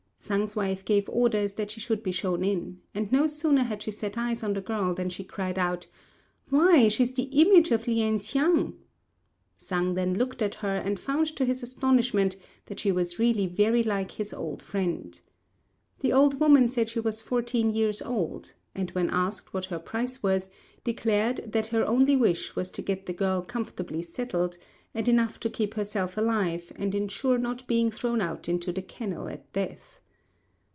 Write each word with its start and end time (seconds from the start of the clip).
Sang's 0.23 0.55
wife 0.55 0.85
gave 0.85 1.09
orders 1.09 1.55
that 1.55 1.71
she 1.71 1.81
should 1.81 2.03
be 2.03 2.13
shown 2.13 2.41
in; 2.41 2.79
and 2.95 3.11
no 3.11 3.27
sooner 3.27 3.63
had 3.63 3.81
she 3.81 3.91
set 3.91 4.17
eyes 4.17 4.43
on 4.43 4.53
the 4.53 4.61
girl 4.61 4.93
than 4.93 5.09
she 5.09 5.25
cried 5.25 5.59
out, 5.59 5.87
"Why, 6.47 6.87
she's 6.87 7.11
the 7.11 7.23
image 7.23 7.71
of 7.71 7.85
Lien 7.85 8.15
hsiang!" 8.15 8.75
Sang 9.57 9.95
then 9.95 10.13
looked 10.13 10.41
at 10.41 10.55
her, 10.55 10.77
and 10.77 10.97
found 10.99 11.27
to 11.35 11.43
his 11.43 11.61
astonishment 11.63 12.37
that 12.67 12.79
she 12.79 12.93
was 12.93 13.19
really 13.19 13.45
very 13.45 13.83
like 13.83 14.11
his 14.11 14.31
old 14.33 14.61
friend. 14.61 15.19
The 15.99 16.13
old 16.13 16.39
woman 16.39 16.69
said 16.69 16.87
she 16.87 17.01
was 17.01 17.19
fourteen 17.19 17.69
years 17.71 18.01
old; 18.01 18.53
and 18.73 18.89
when 18.91 19.09
asked 19.09 19.53
what 19.53 19.65
her 19.65 19.79
price 19.79 20.23
was, 20.23 20.49
declared 20.85 21.51
that 21.51 21.67
her 21.67 21.83
only 21.85 22.15
wish 22.15 22.55
was 22.55 22.71
to 22.71 22.81
get 22.81 23.05
the 23.05 23.11
girl 23.11 23.41
comfortably 23.41 24.01
settled, 24.03 24.57
and 24.93 25.09
enough 25.09 25.41
to 25.41 25.49
keep 25.49 25.73
herself 25.73 26.15
alive, 26.15 26.71
and 26.77 26.95
ensure 26.95 27.39
not 27.39 27.67
being 27.67 27.91
thrown 27.91 28.21
out 28.21 28.47
into 28.47 28.71
the 28.71 28.83
kennel 28.83 29.27
at 29.27 29.51
death. 29.51 29.97